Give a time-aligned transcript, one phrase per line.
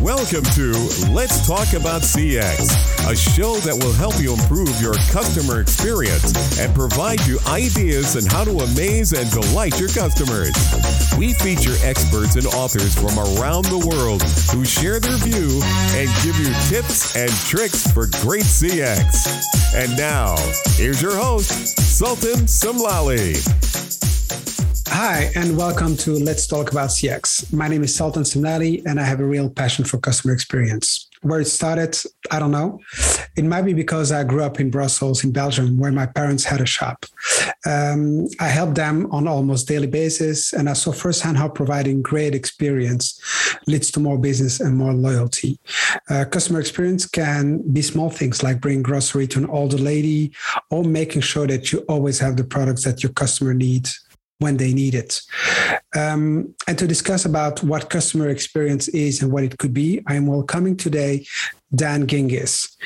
[0.00, 0.72] Welcome to
[1.10, 6.74] Let's Talk About CX, a show that will help you improve your customer experience and
[6.74, 10.52] provide you ideas on how to amaze and delight your customers.
[11.16, 14.22] We feature experts and authors from around the world
[14.52, 15.60] who share their view
[15.96, 19.26] and give you tips and tricks for great CX.
[19.74, 20.36] And now,
[20.76, 23.85] here's your host, Sultan Samlali.
[24.98, 27.52] Hi, and welcome to Let's Talk About CX.
[27.52, 31.10] My name is Sultan Samlali, and I have a real passion for customer experience.
[31.20, 31.98] Where it started,
[32.30, 32.80] I don't know.
[33.36, 36.62] It might be because I grew up in Brussels, in Belgium, where my parents had
[36.62, 37.04] a shop.
[37.66, 42.34] Um, I helped them on almost daily basis, and I saw firsthand how providing great
[42.34, 43.20] experience
[43.66, 45.58] leads to more business and more loyalty.
[46.08, 50.32] Uh, customer experience can be small things like bringing grocery to an older lady,
[50.70, 54.05] or making sure that you always have the products that your customer needs
[54.38, 55.20] when they need it.
[55.94, 60.14] Um, and to discuss about what customer experience is and what it could be, I
[60.14, 61.26] am welcoming today
[61.74, 62.76] Dan Gingiss.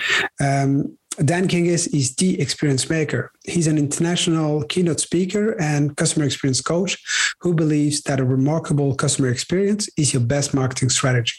[0.40, 3.32] Um, Dan Gingiss is the experience maker.
[3.44, 6.96] He's an international keynote speaker and customer experience coach
[7.40, 11.34] who believes that a remarkable customer experience is your best marketing strategy.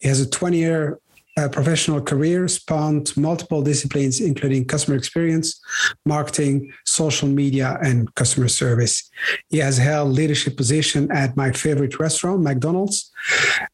[0.00, 0.98] He has a 20 year
[1.36, 5.60] uh, professional career spanned multiple disciplines, including customer experience,
[6.04, 9.10] marketing, social media, and customer service.
[9.48, 13.10] He has held leadership position at my favorite restaurant, McDonald's,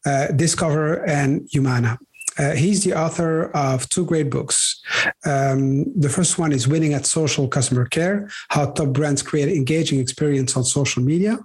[0.07, 1.99] uh, Discover, and Humana.
[2.39, 4.81] Uh, he's the author of two great books.
[5.25, 10.01] Um, the first one is Winning at Social Customer Care How Top Brands Create Engaging
[10.01, 11.39] Experience on Social Media.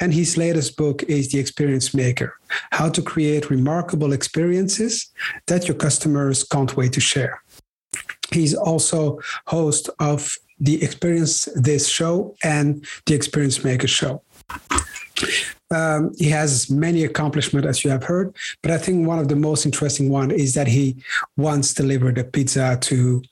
[0.00, 2.34] And his latest book is The Experience Maker
[2.72, 5.10] How to Create Remarkable Experiences
[5.46, 7.42] That Your Customers Can't Wait to Share.
[8.32, 14.22] He's also host of the Experience This show and the Experience Maker show.
[15.70, 19.36] Um, he has many accomplishments, as you have heard, but I think one of the
[19.36, 20.96] most interesting one is that he
[21.36, 23.22] once delivered a pizza to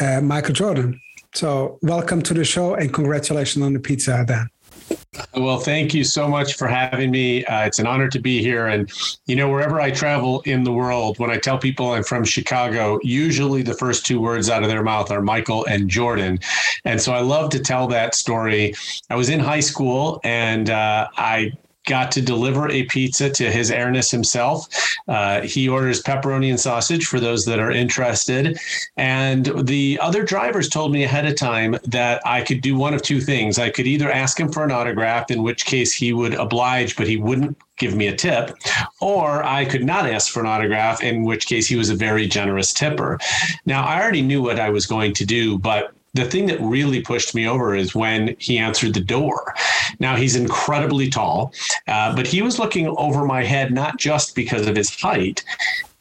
[0.00, 1.00] uh, Michael Jordan.
[1.34, 4.48] So, welcome to the show and congratulations on the pizza, Dan.
[5.34, 7.44] Well, thank you so much for having me.
[7.44, 8.66] Uh, it's an honor to be here.
[8.66, 8.90] And,
[9.26, 12.98] you know, wherever I travel in the world, when I tell people I'm from Chicago,
[13.02, 16.38] usually the first two words out of their mouth are Michael and Jordan.
[16.84, 18.74] And so I love to tell that story.
[19.10, 21.52] I was in high school and uh, I
[21.86, 24.68] got to deliver a pizza to his airness himself.
[25.08, 28.58] Uh, he orders pepperoni and sausage for those that are interested.
[28.96, 33.02] And the other drivers told me ahead of time that I could do one of
[33.02, 33.58] two things.
[33.58, 37.08] I could either ask him for an autograph, in which case he would oblige, but
[37.08, 38.56] he wouldn't give me a tip,
[39.00, 42.28] or I could not ask for an autograph, in which case he was a very
[42.28, 43.18] generous tipper.
[43.66, 47.00] Now, I already knew what I was going to do, but the thing that really
[47.00, 49.54] pushed me over is when he answered the door.
[49.98, 51.52] Now he's incredibly tall,
[51.88, 55.42] uh, but he was looking over my head not just because of his height.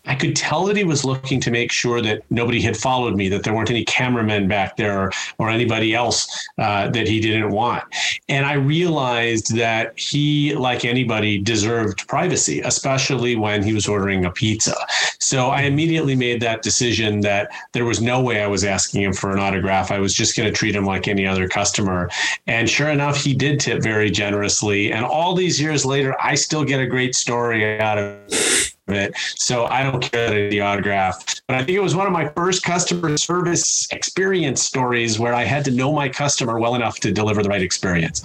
[0.06, 3.30] I could tell that he was looking to make sure that nobody had followed me,
[3.30, 7.52] that there weren't any cameramen back there or, or anybody else uh, that he didn't
[7.52, 7.84] want.
[8.28, 14.32] And I realized that he, like anybody, deserved privacy, especially when he was ordering a
[14.32, 14.76] pizza.
[15.20, 19.14] So I immediately made that decision that there was no way I was asking him
[19.14, 19.92] for an autograph.
[19.92, 22.10] I was just going to treat him like any other customer.
[22.48, 24.92] And sure enough, he did tip very generously.
[24.92, 29.14] And all these years later, I still get a great story out of it.
[29.36, 31.42] So I don't care that the autograph.
[31.48, 35.44] But I think it was one of my first customer service experience stories where I
[35.44, 38.22] had to know my customer well enough to deliver the right experience.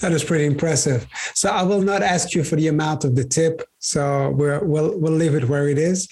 [0.00, 1.06] that is pretty impressive.
[1.34, 3.62] So I will not ask you for the amount of the tip.
[3.78, 6.08] So we're, we'll we'll leave it where it is.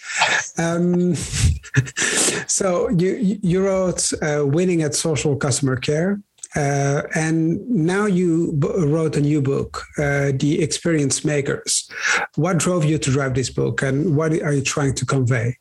[0.57, 1.15] Um,
[2.47, 6.21] so you you wrote uh, "Winning at Social Customer Care,"
[6.57, 11.91] Uh, and now you b- wrote a new book, uh, The Experience Makers.
[12.37, 15.59] What drove you to write this book and what are you trying to convey?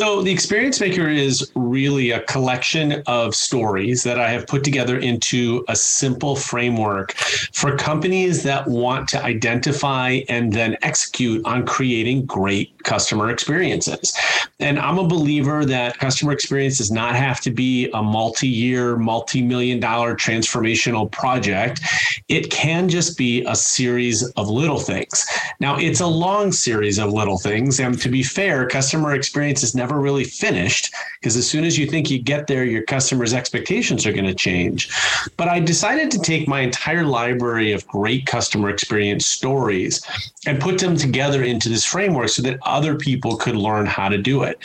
[0.00, 4.98] So, The Experience Maker is really a collection of stories that I have put together
[4.98, 7.12] into a simple framework
[7.52, 14.16] for companies that want to identify and then execute on creating great customer experiences.
[14.58, 18.96] And I'm a believer that customer experience does not have to be a multi year,
[18.96, 21.80] multi million dollar transformational project.
[22.28, 25.26] It can just be a series of little things.
[25.60, 27.80] Now, it's a long series of little things.
[27.80, 31.76] And to be fair, customer experience is never never really finished because as soon as
[31.76, 34.88] you think you get there, your customers' expectations are going to change.
[35.36, 40.00] But I decided to take my entire library of great customer experience stories
[40.46, 44.18] and put them together into this framework so that other people could learn how to
[44.18, 44.58] do it.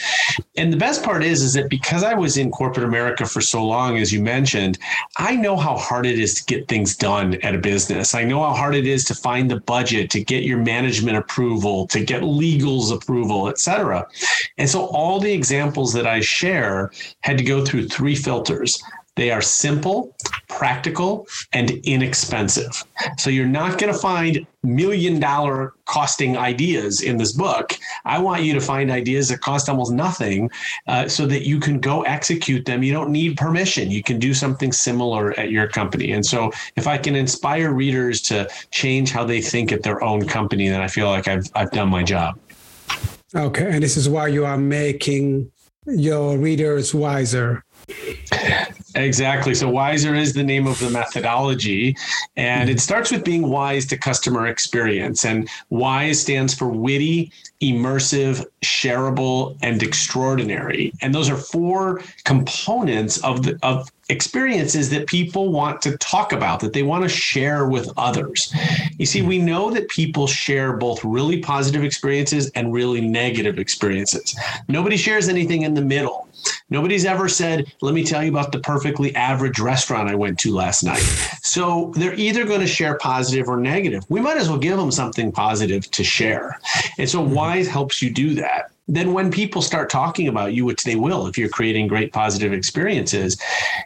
[0.58, 3.66] And the best part is, is that because I was in corporate America for so
[3.66, 4.78] long, as you mentioned,
[5.18, 8.16] I know how hard it is to get things done at a business.
[8.16, 11.88] I know how hard it is to find the budget, to get your management approval,
[11.88, 14.08] to get legal's approval, et cetera.
[14.58, 16.92] And so all the examples that I share
[17.22, 18.82] had to go through three filters.
[19.16, 20.16] They are simple,
[20.50, 22.84] practical, and inexpensive.
[23.18, 27.74] So you're not going to find million dollar costing ideas in this book.
[28.04, 30.50] I want you to find ideas that cost almost nothing
[30.88, 32.84] uh, so that you can go execute them.
[32.84, 33.90] You don't need permission.
[33.90, 36.12] You can do something similar at your company.
[36.12, 40.28] And so if I can inspire readers to change how they think at their own
[40.28, 42.38] company, then I feel like I've, I've done my job.
[43.34, 43.70] Okay.
[43.72, 45.52] And this is why you are making
[45.86, 47.64] your readers wiser.
[48.96, 49.54] Exactly.
[49.54, 51.96] So Wiser is the name of the methodology.
[52.38, 52.80] And it mm-hmm.
[52.80, 55.26] starts with being wise to customer experience.
[55.26, 60.94] And WISE stands for witty, immersive, shareable, and extraordinary.
[61.02, 66.60] And those are four components of the of experiences that people want to talk about,
[66.60, 68.54] that they want to share with others.
[68.98, 69.48] You see, we mm-hmm.
[69.48, 74.38] know that people share both really positive experiences and really negative experiences.
[74.68, 76.28] Nobody shares anything in the middle.
[76.70, 80.54] Nobody's ever said, let me tell you about the perfectly average restaurant I went to
[80.54, 81.04] last night.
[81.42, 84.04] So they're either going to share positive or negative.
[84.10, 86.60] We might as well give them something positive to share.
[86.98, 87.34] And so mm-hmm.
[87.34, 91.26] WISE helps you do that then when people start talking about you, which they will
[91.26, 93.42] if you're creating great positive experiences,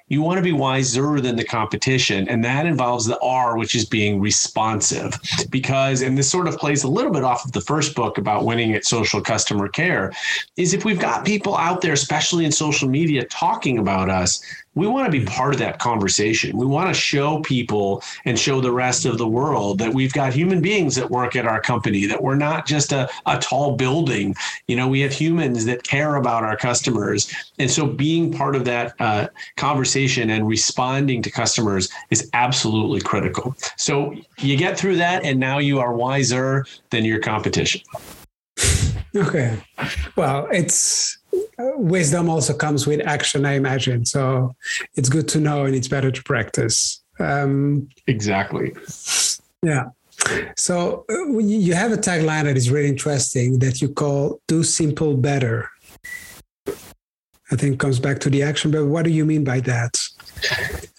[0.10, 2.28] you want to be wiser than the competition.
[2.28, 5.18] And that involves the R, which is being responsive.
[5.50, 8.44] Because, and this sort of plays a little bit off of the first book about
[8.44, 10.12] winning at social customer care,
[10.58, 14.44] is if we've got people out there, especially in social media, talking about us,
[14.80, 16.56] we want to be part of that conversation.
[16.56, 20.34] We want to show people and show the rest of the world that we've got
[20.34, 24.36] human beings that work at our company, that we're not just a, a tall building.
[24.68, 27.32] You know, we have humans that care about our customers.
[27.60, 29.28] And so being part of that uh,
[29.58, 33.56] conversation and responding to customers is absolutely critical.
[33.76, 37.82] So you get through that, and now you are wiser than your competition.
[39.16, 39.60] Okay.
[40.16, 41.18] Well, it's
[41.60, 44.06] wisdom also comes with action, I imagine.
[44.06, 44.56] So
[44.96, 47.02] it's good to know and it's better to practice.
[47.20, 48.74] Um, exactly.
[49.62, 49.90] Yeah.
[50.58, 55.16] So uh, you have a tagline that is really interesting that you call "Do Simple
[55.16, 55.70] Better."
[57.52, 59.98] I think comes back to the action, but what do you mean by that?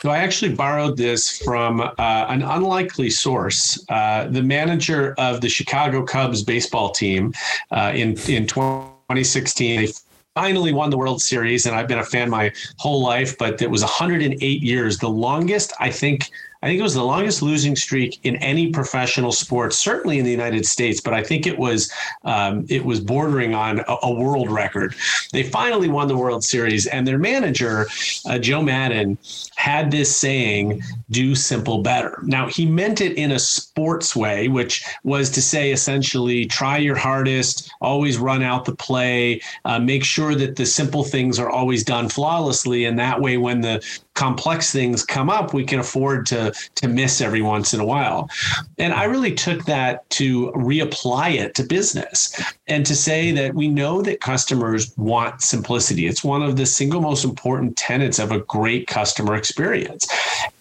[0.02, 1.92] So I actually borrowed this from uh,
[2.28, 3.82] an unlikely source.
[3.88, 7.32] Uh, the manager of the Chicago Cubs baseball team
[7.70, 9.92] uh, in in 2016, they
[10.34, 13.36] finally won the World Series, and I've been a fan my whole life.
[13.38, 16.30] But it was 108 years, the longest I think
[16.62, 20.30] I think it was the longest losing streak in any professional sport, certainly in the
[20.30, 21.00] United States.
[21.00, 21.90] But I think it was
[22.24, 24.94] um, it was bordering on a, a, world record.
[25.32, 27.86] They finally won the World Series, and their manager
[28.26, 29.16] uh, Joe Maddon
[29.56, 34.84] had this saying, "Do simple better." Now he meant it in a sports way, which
[35.02, 40.34] was to say essentially, try your hardest, always run out the play, uh, make sure
[40.34, 43.82] that the simple things are always done flawlessly, and that way, when the
[44.20, 48.28] complex things come up, we can afford to to miss every once in a while.
[48.76, 52.38] And I really took that to reapply it to business
[52.68, 56.06] and to say that we know that customers want simplicity.
[56.06, 60.06] It's one of the single most important tenets of a great customer experience.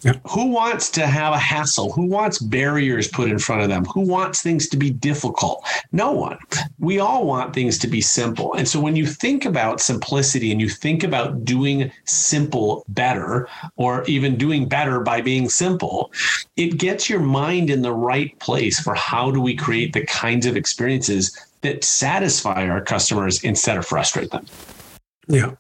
[0.02, 0.14] Yeah.
[0.30, 1.92] Who wants to have a hassle?
[1.92, 3.84] Who wants barriers put in front of them?
[3.86, 5.66] Who wants things to be difficult?
[5.92, 6.38] No one.
[6.80, 8.54] We all want things to be simple.
[8.54, 14.04] And so when you think about simplicity and you think about doing simple better, or
[14.06, 16.12] even doing better by being simple,
[16.56, 20.46] it gets your mind in the right place for how do we create the kinds
[20.46, 24.46] of experiences that satisfy our customers instead of frustrate them.
[25.28, 25.52] Yeah.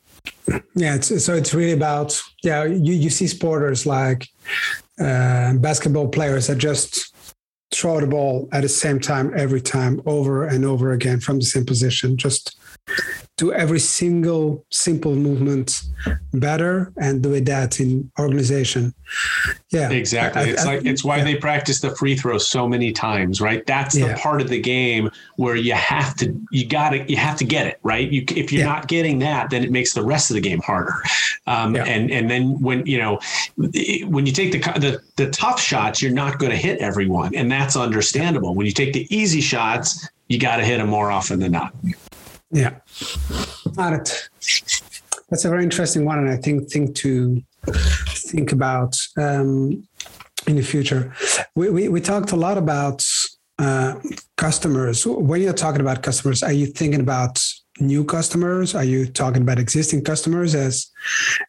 [0.75, 2.63] Yeah, it's, so it's really about yeah.
[2.63, 4.27] You you see sporters like
[4.99, 7.15] uh, basketball players that just
[7.71, 11.45] throw the ball at the same time every time, over and over again from the
[11.45, 12.17] same position.
[12.17, 12.59] Just
[13.39, 15.83] do every single simple movement
[16.33, 18.93] better and do it that in organization.
[19.71, 19.89] Yeah.
[19.91, 20.41] Exactly.
[20.41, 21.23] I, it's I, like it's why yeah.
[21.23, 23.65] they practice the free throw so many times right?
[23.65, 24.21] That's the yeah.
[24.21, 27.79] part of the game where you have to you gotta you have to get it
[27.83, 28.09] right?
[28.11, 28.73] You if you're yeah.
[28.73, 31.01] not getting that then it makes the rest of the game harder.
[31.47, 33.19] Um, and and then when you know
[33.55, 37.49] when you take the, the the tough shots you're not going to hit everyone and
[37.49, 38.53] that's understandable.
[38.53, 41.73] When you take the easy shots you got to hit them more often than not
[42.51, 42.75] Yeah.
[43.73, 44.29] That,
[45.29, 47.43] that's a very interesting one, and I think think to
[48.13, 49.87] think about um,
[50.47, 51.13] in the future.
[51.55, 53.05] We, we, we talked a lot about
[53.59, 53.95] uh,
[54.37, 55.05] customers.
[55.05, 57.43] When you're talking about customers, are you thinking about
[57.79, 58.73] new customers?
[58.73, 60.55] Are you talking about existing customers?
[60.55, 60.91] As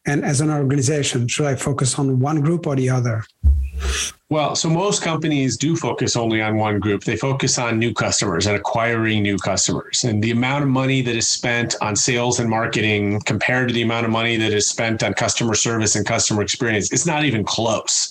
[0.07, 3.25] and as an organization, should I focus on one group or the other?
[4.31, 7.03] Well, so most companies do focus only on one group.
[7.03, 10.05] They focus on new customers and acquiring new customers.
[10.05, 13.83] And the amount of money that is spent on sales and marketing compared to the
[13.83, 17.43] amount of money that is spent on customer service and customer experience, it's not even
[17.43, 18.09] close.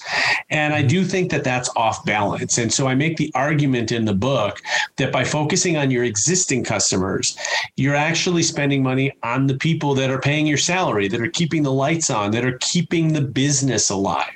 [0.49, 0.89] And I mm-hmm.
[0.89, 2.57] do think that that's off balance.
[2.57, 4.61] And so I make the argument in the book
[4.97, 7.37] that by focusing on your existing customers,
[7.77, 11.63] you're actually spending money on the people that are paying your salary, that are keeping
[11.63, 14.27] the lights on, that are keeping the business alive.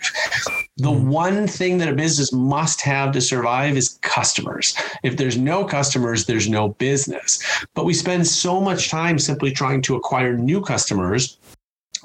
[0.77, 1.09] The mm-hmm.
[1.09, 4.75] one thing thing that a business must have to survive is customers.
[5.01, 7.39] If there's no customers, there's no business.
[7.74, 11.38] But we spend so much time simply trying to acquire new customers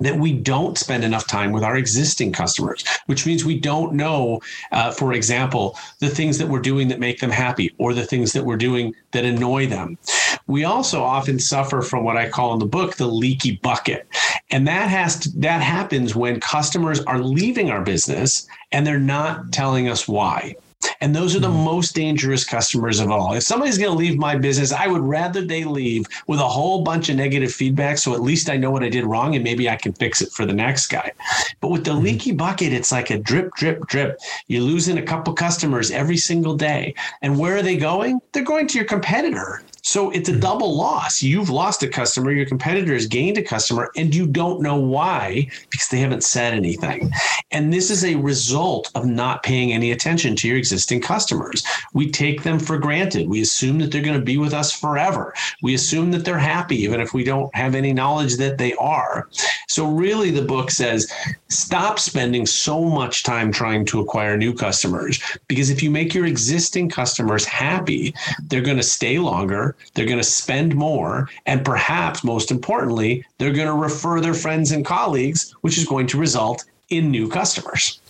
[0.00, 4.40] that we don't spend enough time with our existing customers, which means we don't know,
[4.72, 8.32] uh, for example, the things that we're doing that make them happy or the things
[8.32, 9.98] that we're doing that annoy them.
[10.46, 14.08] We also often suffer from what I call in the book the leaky bucket.
[14.50, 19.52] And that has to, that happens when customers are leaving our business and they're not
[19.52, 20.56] telling us why.
[21.00, 21.64] And those are the hmm.
[21.64, 23.34] most dangerous customers of all.
[23.34, 26.82] If somebody's going to leave my business, I would rather they leave with a whole
[26.82, 27.98] bunch of negative feedback.
[27.98, 30.32] So at least I know what I did wrong and maybe I can fix it
[30.32, 31.12] for the next guy.
[31.60, 32.04] But with the hmm.
[32.04, 34.18] leaky bucket, it's like a drip, drip, drip.
[34.46, 36.94] You're losing a couple customers every single day.
[37.22, 38.20] And where are they going?
[38.32, 39.62] They're going to your competitor.
[39.88, 40.40] So it's a hmm.
[40.40, 41.22] double loss.
[41.22, 45.48] You've lost a customer, your competitor has gained a customer, and you don't know why
[45.70, 47.10] because they haven't said anything.
[47.52, 51.64] And this is a result of not paying any attention to your existing customers.
[51.94, 53.30] We take them for granted.
[53.30, 55.32] We assume that they're going to be with us forever.
[55.62, 59.30] We assume that they're happy, even if we don't have any knowledge that they are.
[59.68, 61.10] So, really, the book says
[61.48, 65.18] stop spending so much time trying to acquire new customers
[65.48, 68.14] because if you make your existing customers happy,
[68.48, 71.28] they're going to stay longer they're going to spend more.
[71.46, 76.06] And perhaps most importantly, they're going to refer their friends and colleagues, which is going
[76.08, 78.00] to result in new customers.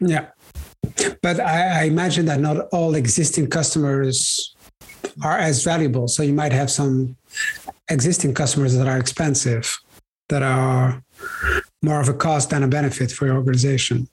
[0.00, 0.26] Yeah.
[1.22, 4.54] But I, I imagine that not all existing customers
[5.22, 6.08] are as valuable.
[6.08, 7.16] So you might have some
[7.88, 9.78] existing customers that are expensive,
[10.28, 11.02] that are
[11.82, 14.08] more of a cost than a benefit for your organization.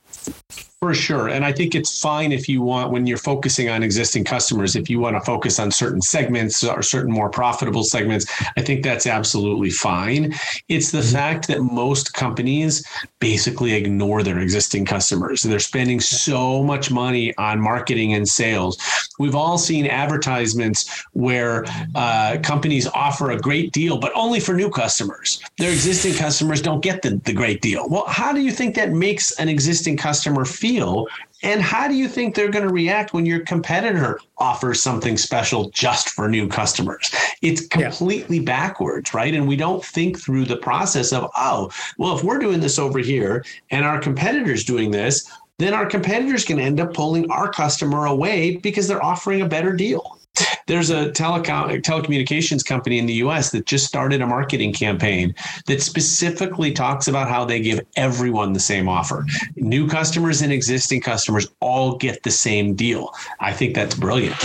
[0.80, 1.30] For sure.
[1.30, 4.92] And I think it's fine if you want, when you're focusing on existing customers, if
[4.92, 9.08] you want to focus on certain segments or certain more profitable segments, I think that's
[9.08, 10.36] absolutely fine.
[10.70, 11.16] It's the mm-hmm.
[11.16, 12.86] fact that most companies
[13.20, 15.42] basically ignore their existing customers.
[15.42, 18.78] They're spending so much money on marketing and sales.
[19.18, 24.70] We've all seen advertisements where uh, companies offer a great deal, but only for new
[24.70, 25.42] customers.
[25.58, 27.90] Their existing customers don't get the, the great deal.
[27.90, 30.46] Well, how do you think that makes an existing customer feel?
[30.46, 31.08] feel
[31.44, 35.70] and how do you think they're going to react when your competitor offers something special
[35.70, 37.14] just for new customers?
[37.42, 38.44] It's completely yeah.
[38.44, 39.34] backwards, right?
[39.34, 43.00] And we don't think through the process of, oh, well, if we're doing this over
[43.00, 48.06] here and our competitor's doing this, then our competitors can end up pulling our customer
[48.06, 50.20] away because they're offering a better deal.
[50.68, 55.34] There's a telecom telecommunications company in the US that just started a marketing campaign
[55.66, 59.26] that specifically talks about how they give everyone the same offer.
[59.56, 63.14] New customers and existing customers all get the same deal.
[63.40, 64.38] I think that's brilliant.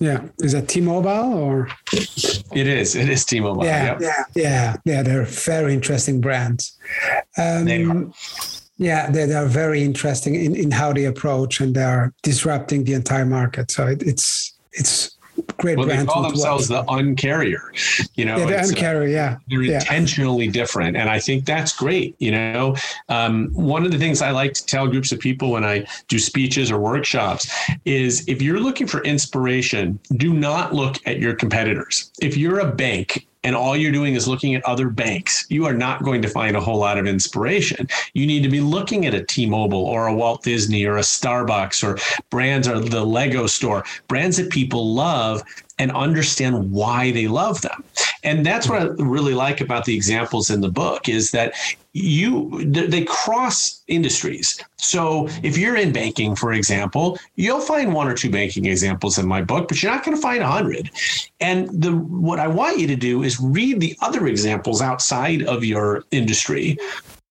[0.00, 0.24] Yeah.
[0.40, 1.68] Is that T-Mobile or?
[1.92, 2.96] It is.
[2.96, 3.64] It is T-Mobile.
[3.64, 3.84] Yeah.
[3.84, 4.00] Yep.
[4.00, 4.24] Yeah.
[4.34, 4.76] Yeah.
[4.84, 5.02] Yeah.
[5.02, 6.76] They're very interesting brands.
[7.38, 8.10] Um, they are.
[8.76, 12.84] Yeah, they, they are very interesting in, in how they approach and they are disrupting
[12.84, 13.70] the entire market.
[13.70, 15.13] So it, it's it's
[15.58, 17.60] great well, they call themselves the uncarrier
[18.14, 19.78] you know yeah, the uh, uncarrier yeah they're yeah.
[19.78, 22.74] intentionally different and i think that's great you know?
[23.08, 26.18] Um, one of the things i like to tell groups of people when i do
[26.18, 27.50] speeches or workshops
[27.84, 32.10] is if you're looking for inspiration do not look at your competitors.
[32.20, 35.74] If you're a bank and all you're doing is looking at other banks, you are
[35.74, 37.86] not going to find a whole lot of inspiration.
[38.14, 41.84] You need to be looking at a T-Mobile or a Walt Disney or a Starbucks
[41.84, 41.98] or
[42.30, 45.42] brands or the Lego store, brands that people love
[45.78, 47.84] and understand why they love them.
[48.22, 51.54] And that's what I really like about the examples in the book is that
[51.92, 54.60] you they cross industries.
[54.76, 59.26] So if you're in banking, for example, you'll find one or two banking examples in
[59.26, 60.90] my book, but you're not going to find a hundred.
[61.40, 65.64] And the what I want you to do is read the other examples outside of
[65.64, 66.78] your industry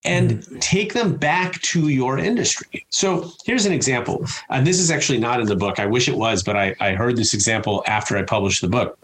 [0.05, 0.59] and mm-hmm.
[0.59, 2.85] take them back to your industry.
[2.89, 4.25] So here's an example.
[4.49, 5.79] And this is actually not in the book.
[5.79, 8.97] I wish it was, but I, I heard this example after I published the book.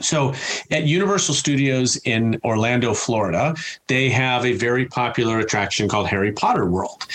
[0.00, 0.34] So
[0.72, 3.54] at Universal Studios in Orlando, Florida,
[3.86, 7.06] they have a very popular attraction called Harry Potter World.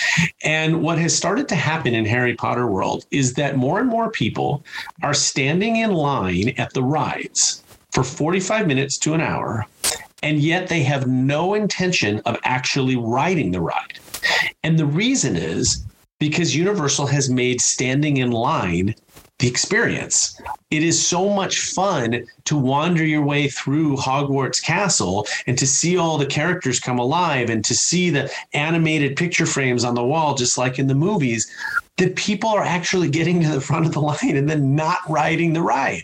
[0.44, 4.10] And what has started to happen in Harry Potter World is that more and more
[4.10, 4.64] people
[5.04, 9.66] are standing in line at the rides for 45 minutes to an hour,
[10.24, 14.00] and yet they have no intention of actually riding the ride.
[14.64, 15.86] And the reason is
[16.20, 18.96] because Universal has made standing in line
[19.40, 20.40] the experience.
[20.70, 25.98] It is so much fun to wander your way through Hogwarts Castle and to see
[25.98, 30.36] all the characters come alive and to see the animated picture frames on the wall,
[30.36, 31.50] just like in the movies,
[31.98, 35.54] that people are actually getting to the front of the line and then not riding
[35.54, 36.04] the ride.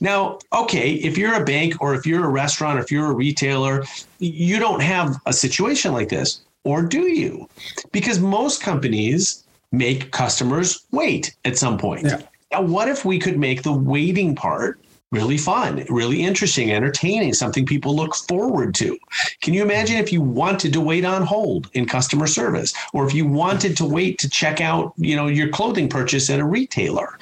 [0.00, 3.14] Now, okay, if you're a bank or if you're a restaurant or if you're a
[3.14, 3.84] retailer,
[4.18, 6.42] you don't have a situation like this.
[6.64, 7.48] Or do you?
[7.92, 12.06] Because most companies make customers wait at some point.
[12.06, 12.22] Yeah.
[12.52, 14.80] Now, what if we could make the waiting part
[15.12, 18.98] really fun, really interesting, entertaining, something people look forward to.
[19.40, 23.14] Can you imagine if you wanted to wait on hold in customer service or if
[23.14, 27.18] you wanted to wait to check out, you know, your clothing purchase at a retailer?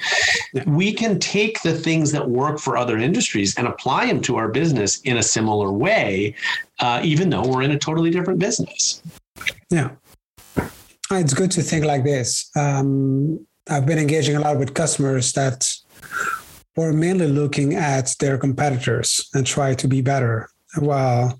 [0.65, 4.47] We can take the things that work for other industries and apply them to our
[4.47, 6.35] business in a similar way,
[6.79, 9.01] uh, even though we're in a totally different business.
[9.69, 9.91] Yeah.
[11.11, 12.49] It's good to think like this.
[12.55, 15.71] Um, I've been engaging a lot with customers that
[16.75, 20.49] were mainly looking at their competitors and try to be better.
[20.81, 21.39] Well,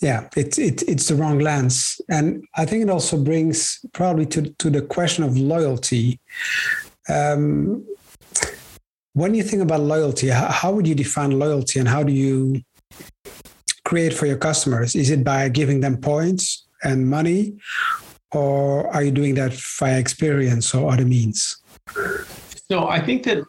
[0.00, 4.42] yeah, it's it, it's the wrong lens, and I think it also brings probably to
[4.58, 6.20] to the question of loyalty.
[7.08, 7.84] Um,
[9.12, 12.62] when you think about loyalty, how, how would you define loyalty, and how do you
[13.84, 14.94] create for your customers?
[14.94, 17.56] Is it by giving them points and money,
[18.32, 21.56] or are you doing that via experience or other means?
[22.68, 23.44] So I think that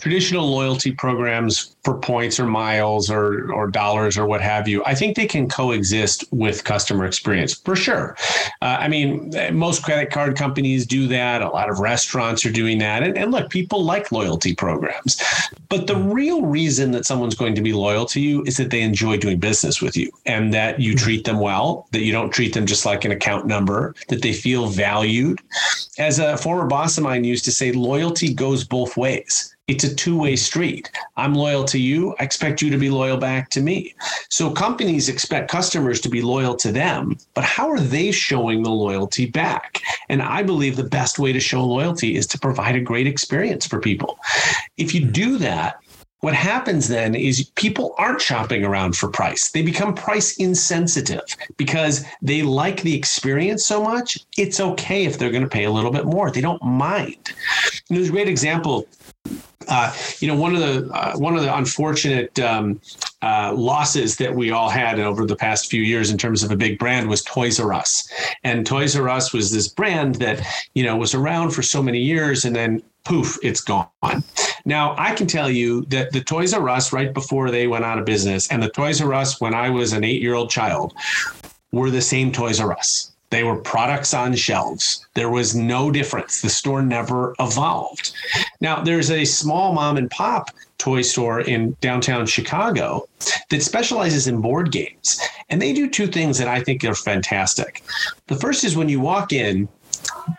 [0.00, 4.94] traditional loyalty programs for points or miles or or dollars or what have you, I
[4.94, 8.16] think they can coexist with customer experience for sure.
[8.62, 11.42] Uh, I mean, most credit card companies do that.
[11.42, 13.02] A lot of restaurants are doing that.
[13.02, 15.22] And, and look, people like loyalty programs.
[15.68, 18.82] But the real reason that someone's going to be loyal to you is that they
[18.82, 22.54] enjoy doing business with you and that you treat them well, that you don't treat
[22.54, 25.40] them just like an account number, that they feel valued.
[25.98, 29.94] As a former boss of mine used to say, loyalty goes both ways it's a
[29.94, 30.90] two-way street.
[31.16, 32.16] I'm loyal to you.
[32.18, 33.94] I expect you to be loyal back to me.
[34.28, 38.70] So companies expect customers to be loyal to them, but how are they showing the
[38.70, 39.80] loyalty back?
[40.08, 43.64] And I believe the best way to show loyalty is to provide a great experience
[43.64, 44.18] for people.
[44.76, 45.78] If you do that,
[46.20, 49.50] what happens then is people aren't shopping around for price.
[49.52, 51.24] They become price insensitive
[51.56, 54.18] because they like the experience so much.
[54.36, 56.30] It's okay if they're going to pay a little bit more.
[56.30, 57.32] They don't mind.
[57.88, 58.86] And there's a great example
[59.68, 62.80] uh, you know, one of the uh, one of the unfortunate um,
[63.22, 66.56] uh, losses that we all had over the past few years in terms of a
[66.56, 68.10] big brand was Toys R Us,
[68.42, 70.44] and Toys R Us was this brand that
[70.74, 73.88] you know was around for so many years, and then poof, it's gone.
[74.64, 77.98] Now I can tell you that the Toys R Us right before they went out
[77.98, 80.94] of business, and the Toys R Us when I was an eight-year-old child,
[81.70, 83.09] were the same Toys R Us.
[83.30, 85.06] They were products on shelves.
[85.14, 86.40] There was no difference.
[86.40, 88.12] The store never evolved.
[88.60, 93.08] Now, there's a small mom and pop toy store in downtown Chicago
[93.50, 95.20] that specializes in board games.
[95.48, 97.82] And they do two things that I think are fantastic.
[98.26, 99.68] The first is when you walk in,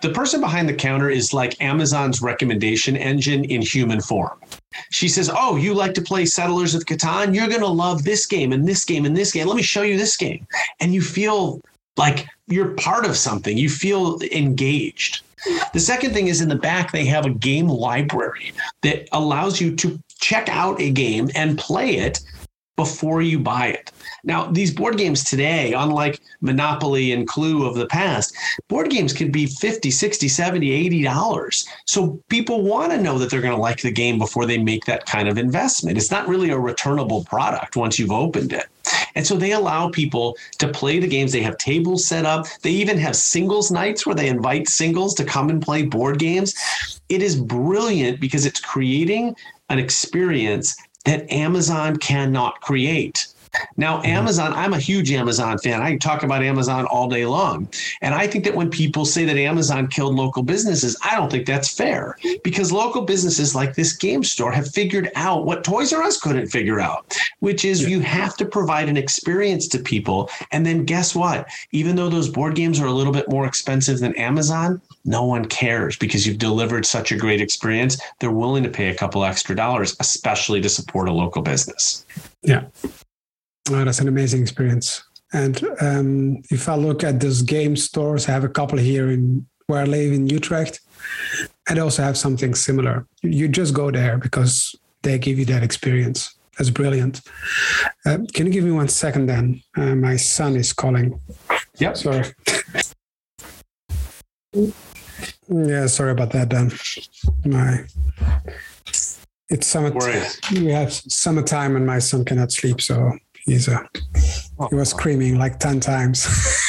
[0.02, 4.40] the person behind the counter is like Amazon's recommendation engine in human form.
[4.90, 7.36] She says, Oh, you like to play Settlers of Catan?
[7.36, 9.48] You're going to love this game and this game and this game.
[9.48, 10.48] Let me show you this game.
[10.80, 11.62] And you feel
[11.98, 13.58] like you're part of something.
[13.58, 15.24] You feel engaged.
[15.74, 19.76] The second thing is in the back, they have a game library that allows you
[19.78, 22.20] to check out a game and play it
[22.76, 23.92] before you buy it.
[24.24, 28.36] Now, these board games today, unlike Monopoly and Clue of the past,
[28.68, 31.68] board games can be 50, 60, 70, 80 dollars.
[31.86, 34.86] So people want to know that they're going to like the game before they make
[34.86, 35.98] that kind of investment.
[35.98, 38.66] It's not really a returnable product once you've opened it.
[39.16, 41.32] And so they allow people to play the games.
[41.32, 42.46] They have tables set up.
[42.62, 46.56] They even have singles nights where they invite singles to come and play board games.
[47.10, 49.36] It is brilliant because it's creating
[49.70, 53.28] an experience that Amazon cannot create.
[53.78, 54.08] Now, mm-hmm.
[54.08, 55.82] Amazon, I'm a huge Amazon fan.
[55.82, 57.68] I talk about Amazon all day long.
[58.02, 61.46] And I think that when people say that Amazon killed local businesses, I don't think
[61.46, 66.04] that's fair because local businesses like this game store have figured out what Toys R
[66.04, 67.90] Us couldn't figure out, which is yeah.
[67.90, 70.30] you have to provide an experience to people.
[70.52, 71.48] And then guess what?
[71.72, 75.46] Even though those board games are a little bit more expensive than Amazon, no one
[75.46, 78.00] cares because you've delivered such a great experience.
[78.20, 82.06] They're willing to pay a couple extra dollars, especially to support a local business.
[82.44, 82.66] Yeah.
[83.70, 85.04] Oh, that's an amazing experience.
[85.34, 89.46] And um, if I look at those game stores, I have a couple here in
[89.68, 90.82] where I live in Utrecht,
[91.70, 93.08] and also have something similar.
[93.22, 96.36] You just go there because they give you that experience.
[96.58, 97.22] That's brilliant.
[98.06, 99.64] Uh, can you give me one second then?
[99.78, 101.20] Uh, my son is calling.
[101.78, 101.98] Yep.
[101.98, 102.26] Sorry.
[105.48, 106.72] yeah, sorry about that, Dan.
[107.46, 107.86] My
[109.50, 109.92] it's summer.
[110.52, 113.14] We have summertime, and my son cannot sleep, so
[113.46, 113.84] he's uh,
[114.70, 116.28] he was screaming like ten times.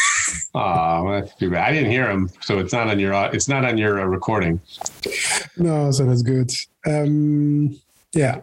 [0.54, 1.66] Oh, that's too bad.
[1.66, 4.60] I didn't hear him, so it's not on your it's not on your uh, recording.
[5.56, 6.52] No, so that's good.
[6.86, 7.78] Um,
[8.12, 8.42] yeah.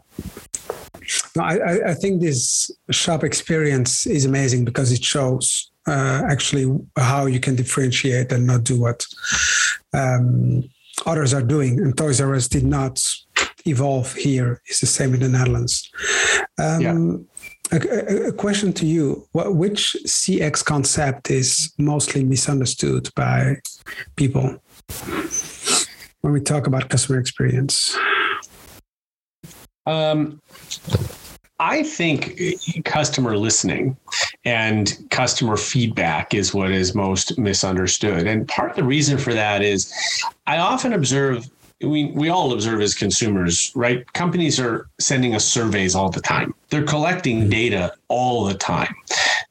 [1.35, 7.27] No, I, I think this shop experience is amazing because it shows uh, actually how
[7.27, 9.05] you can differentiate and not do what
[9.93, 10.67] um,
[11.05, 11.79] others are doing.
[11.79, 13.03] And Toys R Us did not
[13.65, 14.61] evolve here.
[14.65, 15.91] It's the same in the Netherlands.
[16.57, 17.17] Um, yeah.
[17.71, 23.57] A, a, question to you: what, Which CX concept is mostly misunderstood by
[24.15, 24.61] people
[26.21, 27.95] when we talk about customer experience?
[29.85, 30.41] Um,
[31.59, 32.39] I think
[32.85, 33.97] customer listening
[34.45, 38.27] and customer feedback is what is most misunderstood.
[38.27, 39.93] And part of the reason for that is
[40.47, 41.49] I often observe
[41.81, 44.11] we, we all observe as consumers, right?
[44.13, 46.53] Companies are sending us surveys all the time.
[46.69, 47.49] They're collecting mm-hmm.
[47.49, 48.93] data all the time.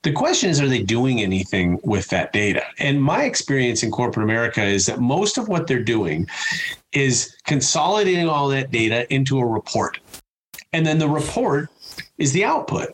[0.03, 2.64] The question is, are they doing anything with that data?
[2.79, 6.29] And my experience in corporate America is that most of what they're doing
[6.93, 9.99] is consolidating all that data into a report.
[10.73, 11.71] And then the report
[12.19, 12.91] is the output.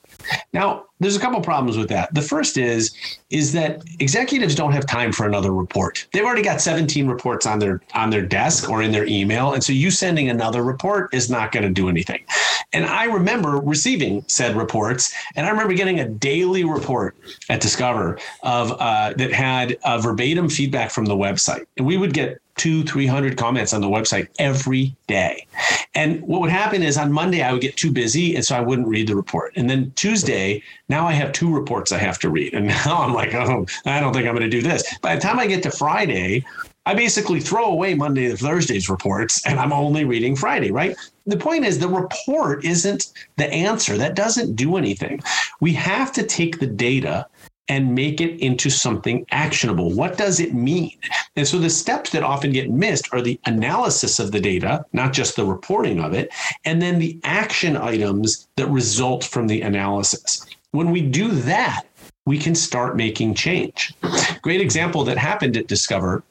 [0.52, 2.14] Now, there's a couple problems with that.
[2.14, 2.94] The first is
[3.30, 6.06] is that executives don't have time for another report.
[6.12, 9.62] They've already got 17 reports on their on their desk or in their email, and
[9.62, 12.24] so you sending another report is not going to do anything.
[12.72, 17.16] And I remember receiving said reports, and I remember getting a daily report
[17.48, 22.14] at Discover of uh, that had a verbatim feedback from the website, and we would
[22.14, 25.46] get two, 300 comments on the website every day.
[25.94, 28.34] And what would happen is on Monday, I would get too busy.
[28.34, 29.52] And so I wouldn't read the report.
[29.56, 32.54] And then Tuesday, now I have two reports I have to read.
[32.54, 34.98] And now I'm like, oh, I don't think I'm going to do this.
[34.98, 36.44] By the time I get to Friday,
[36.86, 40.94] I basically throw away Monday to Thursday's reports and I'm only reading Friday, right?
[41.26, 43.96] The point is, the report isn't the answer.
[43.96, 45.22] That doesn't do anything.
[45.60, 47.26] We have to take the data
[47.68, 49.90] and make it into something actionable.
[49.90, 50.92] What does it mean?
[51.34, 55.14] And so the steps that often get missed are the analysis of the data, not
[55.14, 56.30] just the reporting of it,
[56.66, 60.44] and then the action items that result from the analysis.
[60.74, 61.84] When we do that,
[62.26, 63.94] we can start making change.
[64.42, 66.24] Great example that happened at Discover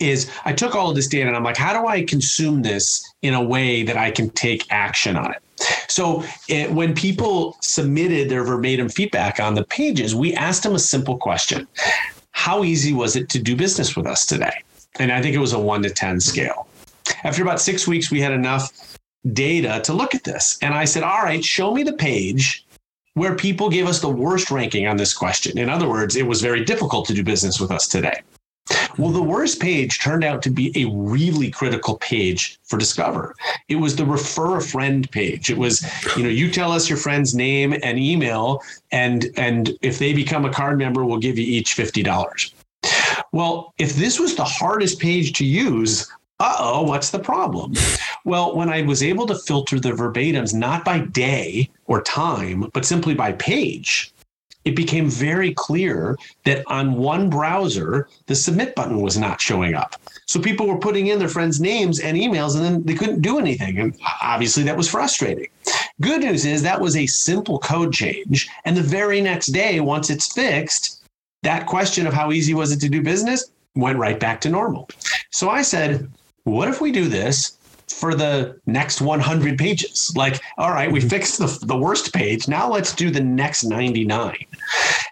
[0.00, 3.06] is I took all of this data and I'm like, how do I consume this
[3.20, 5.42] in a way that I can take action on it?
[5.86, 10.78] So it, when people submitted their verbatim feedback on the pages, we asked them a
[10.78, 11.68] simple question
[12.30, 14.62] How easy was it to do business with us today?
[14.98, 16.68] And I think it was a one to 10 scale.
[17.22, 18.96] After about six weeks, we had enough
[19.34, 20.58] data to look at this.
[20.62, 22.64] And I said, All right, show me the page
[23.18, 25.58] where people gave us the worst ranking on this question.
[25.58, 28.22] In other words, it was very difficult to do business with us today.
[28.98, 33.34] Well, the worst page turned out to be a really critical page for Discover.
[33.68, 35.50] It was the refer a friend page.
[35.50, 39.98] It was, you know, you tell us your friend's name and email, and and if
[39.98, 42.52] they become a card member, we'll give you each fifty dollars.
[43.32, 47.72] Well, if this was the hardest page to use, uh oh, what's the problem?
[48.24, 52.84] Well, when I was able to filter the verbatims not by day or time, but
[52.84, 54.12] simply by page,
[54.64, 59.96] it became very clear that on one browser, the submit button was not showing up.
[60.26, 63.38] So people were putting in their friends' names and emails, and then they couldn't do
[63.38, 63.78] anything.
[63.78, 65.48] And obviously, that was frustrating.
[66.02, 68.48] Good news is that was a simple code change.
[68.66, 71.02] And the very next day, once it's fixed,
[71.42, 74.88] that question of how easy was it to do business went right back to normal.
[75.30, 76.10] So I said,
[76.44, 77.56] what if we do this
[77.92, 80.12] for the next 100 pages.
[80.16, 81.08] Like, all right, we mm-hmm.
[81.08, 82.48] fixed the, the worst page.
[82.48, 84.36] Now let's do the next 99.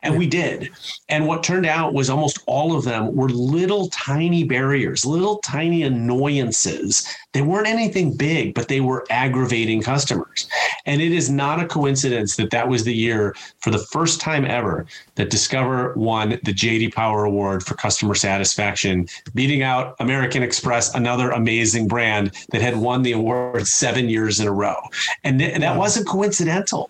[0.02, 0.70] And we did.
[1.08, 5.82] And what turned out was almost all of them were little tiny barriers, little tiny
[5.82, 7.06] annoyances.
[7.36, 10.48] They weren't anything big, but they were aggravating customers.
[10.86, 14.46] And it is not a coincidence that that was the year for the first time
[14.46, 20.94] ever that Discover won the JD Power Award for customer satisfaction, beating out American Express,
[20.94, 24.80] another amazing brand that had won the award seven years in a row.
[25.22, 26.88] And, th- that wasn't coincidental.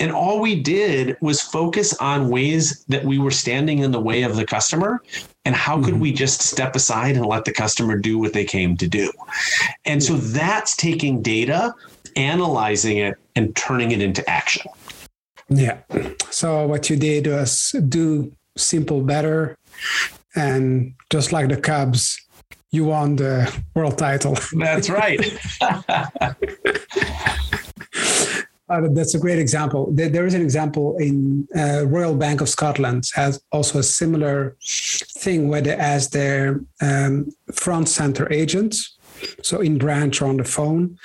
[0.00, 4.24] And all we did was focus on ways that we were standing in the way
[4.24, 5.00] of the customer
[5.44, 6.00] And how could mm-hmm.
[6.00, 9.12] we just step aside and let the customer do what they came to do?
[9.84, 11.74] And so that's taking data,
[12.16, 14.70] analyzing it, and turning it into action.
[15.48, 15.78] Yeah.
[16.30, 19.56] So what you did was do simple better.
[20.34, 22.18] And just like the Cubs,
[22.70, 24.38] you won the world title.
[24.52, 25.20] That's right.
[28.68, 29.90] Uh, that's a great example.
[29.92, 34.56] There, there is an example in uh, Royal Bank of Scotland has also a similar
[34.62, 38.96] thing where they ask their um, front center agents,
[39.42, 40.98] so in branch or on the phone,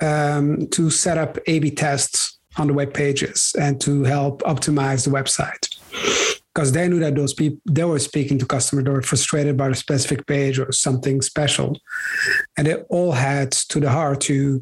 [0.00, 5.10] um, to set up A/B tests on the web pages and to help optimize the
[5.10, 6.21] website
[6.54, 9.68] because they knew that those people they were speaking to customers they were frustrated by
[9.68, 11.78] a specific page or something special.
[12.56, 14.60] And they all had to the heart to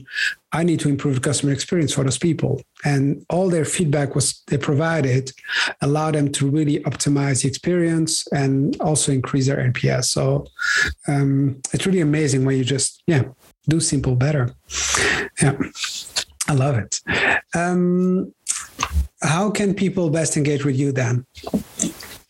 [0.53, 2.61] i need to improve the customer experience for those people.
[2.85, 5.33] And all their feedback was they provided
[5.81, 10.47] allowed them to really optimize the experience and also increase their nps so
[11.09, 13.25] um, it's really amazing when you just yeah
[13.69, 14.55] do simple better.
[15.41, 15.57] Yeah.
[16.49, 17.01] I love it.
[17.55, 18.35] Um,
[19.23, 21.27] how can people best engage with you then?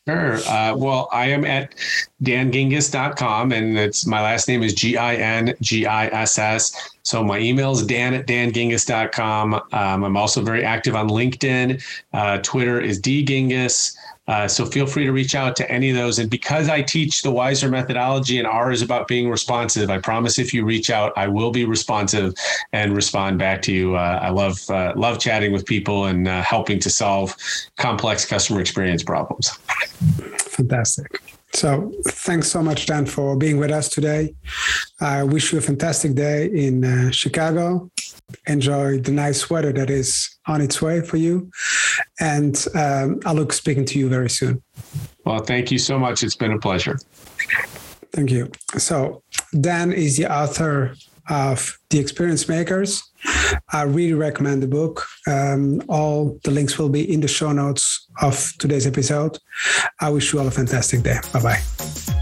[0.08, 0.38] Sure.
[0.48, 1.74] Uh, well, I am at
[2.22, 6.96] dangingiss.com and it's my last name is G I N G I S S.
[7.02, 9.54] So my email is dan at dangingiss.com.
[9.54, 11.82] Um, I'm also very active on LinkedIn.
[12.12, 13.96] Uh, Twitter is dgingiss.
[14.30, 16.20] Uh, so feel free to reach out to any of those.
[16.20, 20.38] And because I teach the Wiser methodology and R is about being responsive, I promise
[20.38, 22.34] if you reach out, I will be responsive
[22.72, 23.96] and respond back to you.
[23.96, 27.34] Uh, I love uh, love chatting with people and uh, helping to solve
[27.76, 29.50] complex customer experience problems.
[30.38, 31.20] Fantastic.
[31.52, 34.34] So thanks so much, Dan, for being with us today.
[35.00, 37.90] I wish you a fantastic day in uh, Chicago.
[38.46, 41.50] Enjoy the nice weather that is on its way for you.
[42.20, 44.62] And um, I look speaking to you very soon.
[45.24, 46.22] Well, thank you so much.
[46.22, 46.98] It's been a pleasure.
[48.12, 48.50] Thank you.
[48.78, 49.22] So,
[49.60, 50.94] Dan is the author
[51.30, 53.02] of The Experience Makers.
[53.72, 55.06] I really recommend the book.
[55.26, 59.38] Um, all the links will be in the show notes of today's episode.
[60.00, 61.18] I wish you all a fantastic day.
[61.32, 62.19] Bye bye.